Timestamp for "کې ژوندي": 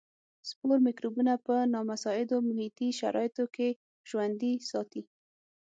3.55-4.53